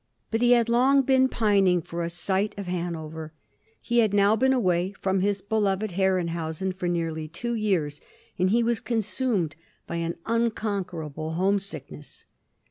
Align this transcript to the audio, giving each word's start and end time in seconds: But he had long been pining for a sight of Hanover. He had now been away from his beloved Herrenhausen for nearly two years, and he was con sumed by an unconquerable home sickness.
But 0.31 0.41
he 0.41 0.53
had 0.53 0.67
long 0.67 1.03
been 1.03 1.29
pining 1.29 1.79
for 1.79 2.01
a 2.01 2.09
sight 2.09 2.57
of 2.57 2.65
Hanover. 2.65 3.33
He 3.79 3.99
had 3.99 4.15
now 4.15 4.35
been 4.35 4.51
away 4.51 4.93
from 4.99 5.21
his 5.21 5.43
beloved 5.43 5.91
Herrenhausen 5.91 6.71
for 6.73 6.87
nearly 6.87 7.27
two 7.27 7.53
years, 7.53 8.01
and 8.39 8.49
he 8.49 8.63
was 8.63 8.79
con 8.79 9.01
sumed 9.01 9.53
by 9.85 9.97
an 9.97 10.15
unconquerable 10.25 11.33
home 11.33 11.59
sickness. 11.59 12.25